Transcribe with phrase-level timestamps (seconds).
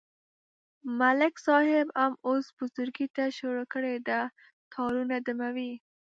[0.99, 4.19] ملک صاحب هم اوس بزرگی ته شروع کړې ده،
[4.73, 5.73] تارونه دموي.